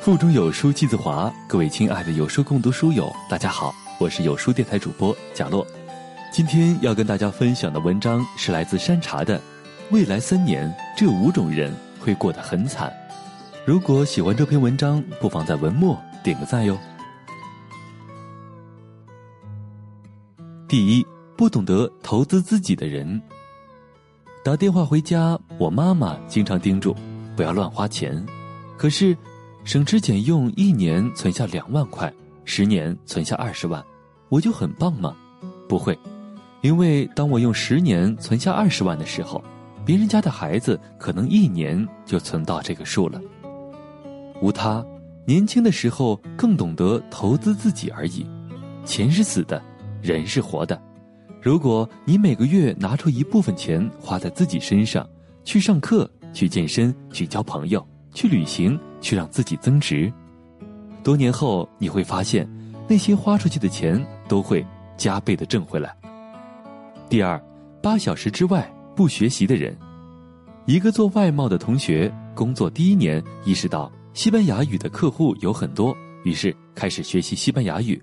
[0.00, 5.66] 腹中有书气自华，各位亲爱的有书共读书友，大家好，我是有书电台主播贾洛。
[6.32, 9.38] 今天要跟大家分享的文章是来自山茶的
[9.90, 12.90] 《未来三年这五种人会过得很惨》。
[13.66, 16.78] 如果喜欢这篇文章，不妨在文末点个赞哟。
[20.68, 21.04] 第一，
[21.36, 23.20] 不懂得投资自己的人。
[24.44, 26.96] 打电话回家，我妈妈经常叮嘱
[27.36, 28.24] 不要乱花钱，
[28.76, 29.14] 可是。
[29.64, 32.12] 省吃俭用一年存下两万块，
[32.44, 33.84] 十年存下二十万，
[34.28, 35.14] 我就很棒吗？
[35.68, 35.98] 不会，
[36.62, 39.42] 因为当我用十年存下二十万的时候，
[39.84, 43.20] 别人家的孩子可能一年就存到这个数了。
[44.40, 44.84] 无他，
[45.26, 48.26] 年轻的时候更懂得投资自己而已。
[48.84, 49.62] 钱是死的，
[50.00, 50.80] 人是活的。
[51.42, 55.06] 如果你每个月拿出一部分钱花在自己身上，
[55.44, 57.86] 去上课、去健身、去交朋友、
[58.18, 58.76] 去旅行。
[59.00, 60.12] 去让自己增值，
[61.04, 62.50] 多年后你会发现，
[62.88, 64.66] 那些花出去的钱都会
[64.96, 65.94] 加倍的挣回来。
[67.08, 67.40] 第二，
[67.80, 69.72] 八小时之外不学习的人，
[70.66, 78.02] 一个做外贸的同学，工作第一年意识到西班牙语的客户有很多，于是开始学习西班牙语，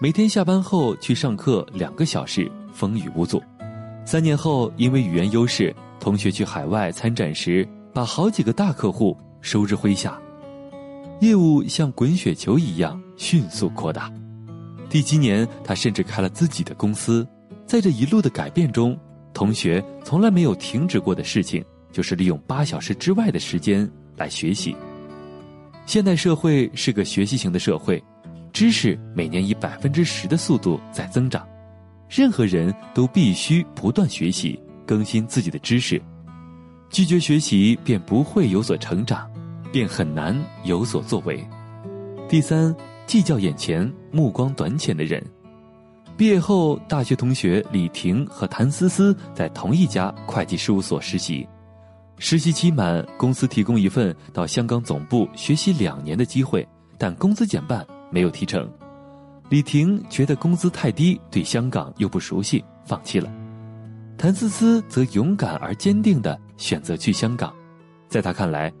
[0.00, 3.42] 每天下班后去上课两个小时，风雨无阻。
[4.06, 9.14] 三年后，因为语言优势，同学去海外参展时，把好几个大客户。
[9.42, 10.18] 收之麾下，
[11.20, 14.10] 业务像滚雪球一样迅速扩大。
[14.88, 17.26] 第七年，他甚至开了自己的公司。
[17.66, 18.98] 在这一路的改变中，
[19.34, 24.76] 同学从来没有停止过的事情，就是利用八小时之外的时间来学习。
[25.86, 28.02] 现代社会是个学习型的社会，
[28.52, 31.44] 知识每年以百分之十的速度在增长，
[32.08, 36.00] 任何人都必须不断学习，更新自己的知识。
[36.90, 39.31] 拒绝学习，便不会有所成长。
[39.72, 41.44] 便很难有所作为。
[42.28, 42.74] 第三，
[43.06, 45.24] 计较眼前、目光短浅的人。
[46.16, 51.48] 毕业后，大学同学李婷和谭思思在同一家会计事务所实习。
[52.18, 56.66] 实习期满，公司提供一份到香港总部学习两年的机会，
[56.98, 58.70] 但工资减半，没有提成。
[59.48, 63.32] 李婷觉得工资太低，对香港又不熟悉，放弃了。
[64.16, 67.52] 谭思思则勇敢而坚定地选择去香港，
[68.08, 68.72] 在他看来。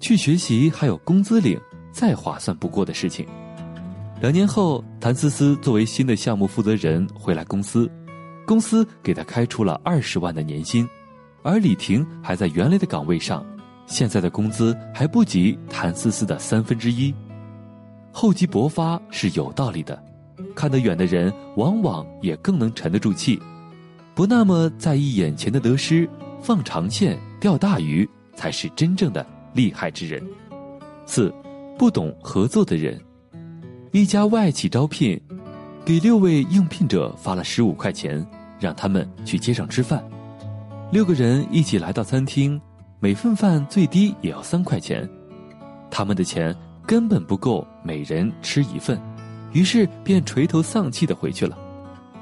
[0.00, 1.60] 去学习还有工资领，
[1.92, 3.26] 再划算不过的事情。
[4.20, 7.90] 两年后，谭思思作为新的项目负责人回来公司，
[8.46, 10.88] 公司给他开出了二十万的年薪，
[11.42, 13.44] 而李婷还在原来的岗位上，
[13.86, 17.14] 现在的工资还不及谭思思的三分之一。
[18.12, 20.02] 厚积薄发是有道理的，
[20.54, 23.40] 看得远的人往往也更能沉得住气，
[24.14, 26.08] 不那么在意眼前的得失，
[26.42, 29.24] 放长线钓大鱼才是真正的。
[29.52, 30.22] 厉害之人，
[31.06, 31.32] 四
[31.78, 33.00] 不懂合作的人。
[33.92, 35.20] 一家外企招聘，
[35.84, 38.24] 给六位应聘者发了十五块钱，
[38.60, 40.02] 让他们去街上吃饭。
[40.90, 42.60] 六个人一起来到餐厅，
[43.00, 45.08] 每份饭最低也要三块钱，
[45.90, 46.54] 他们的钱
[46.86, 49.00] 根本不够每人吃一份，
[49.52, 51.56] 于是便垂头丧气的回去了。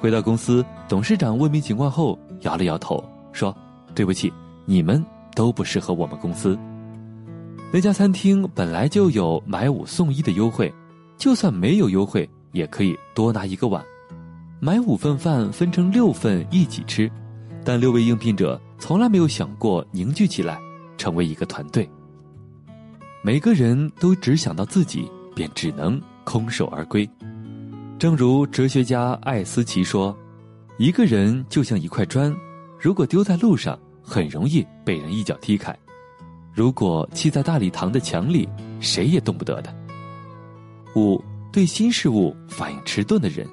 [0.00, 3.56] 回到公司，董事长问明情况后，摇了摇头，说
[3.94, 4.32] ：“对不起，
[4.64, 6.58] 你们都不适合我们公司。”
[7.74, 10.70] 那家餐厅本来就有买五送一的优惠，
[11.16, 13.82] 就算没有优惠，也可以多拿一个碗，
[14.60, 17.10] 买五份饭分成六份一起吃。
[17.64, 20.60] 但六位应聘者从来没有想过凝聚起来，
[20.98, 21.88] 成为一个团队。
[23.22, 27.08] 每个人都只想到自己，便只能空手而归。
[27.98, 30.14] 正如哲学家艾思奇说
[30.76, 32.36] ：“一个人就像一块砖，
[32.78, 35.74] 如果丢在路上，很容易被人一脚踢开。”
[36.54, 38.48] 如果砌在大礼堂的墙里，
[38.78, 39.74] 谁也动不得的。
[40.94, 43.46] 五对新事物反应迟钝的人。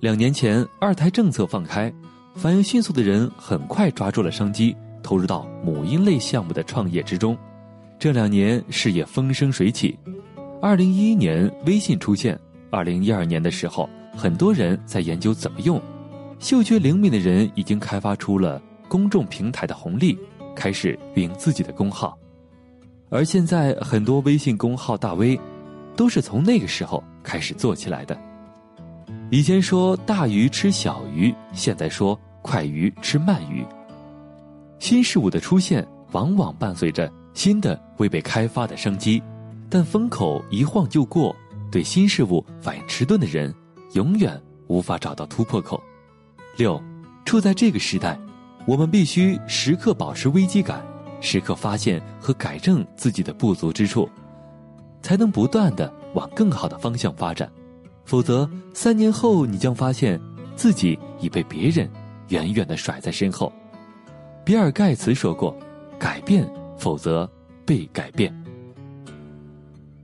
[0.00, 1.92] 两年前二胎政策放开，
[2.34, 7.36] 反应迅速的人很快抓住了商机，投入到母婴类项目的创业之中。
[7.98, 9.98] 这两年事业风生水起。
[10.62, 12.38] 二零一一年微信出现，
[12.70, 15.80] 二零一二年的时候，很多人在研究怎么用。
[16.38, 20.18] 嗅觉灵敏的人已经开发出了公众平台的红利。
[20.54, 22.16] 开始运营自己的公号，
[23.10, 25.38] 而现在很多微信公号大 V，
[25.96, 28.18] 都是从那个时候开始做起来的。
[29.30, 33.64] 以前说大鱼吃小鱼，现在说快鱼吃慢鱼。
[34.78, 39.22] 新事物的出现，往往伴随着新的未被开发的商机，
[39.68, 41.34] 但风口一晃就过，
[41.70, 43.52] 对新事物反应迟钝的人，
[43.94, 45.82] 永远无法找到突破口。
[46.56, 46.80] 六，
[47.24, 48.18] 处在这个时代。
[48.66, 50.82] 我们必须时刻保持危机感，
[51.20, 54.08] 时刻发现和改正自己的不足之处。
[55.02, 57.46] 才能不断的往更好的方向发展。
[58.06, 60.18] 否则，三年后你将发现
[60.56, 61.90] 自己已被别人
[62.28, 63.52] 远远的甩在身后。
[64.44, 65.54] 比尔盖茨说过
[66.00, 67.30] ：“改变，否则
[67.66, 68.34] 被改变。”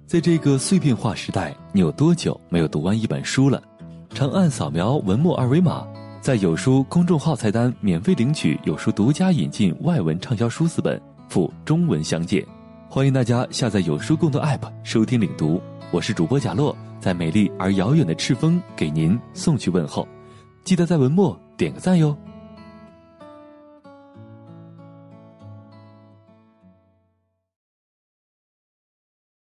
[0.07, 3.63] 在这个碎片化时代，你有多久没有读完一本书了？
[4.11, 5.87] 长按扫描文末二维码，
[6.21, 11.01] 在有书公众号菜单免费领取有书独家引进外文畅销书四本，
[11.31, 12.47] 附中文详解。
[12.91, 15.63] 欢迎大家下载有书共读 App 收听领读。
[15.91, 20.07] 我是主播贾洛，在美丽而遥远的赤峰给您送去问候。
[20.63, 22.15] 记得在文末点个赞哟。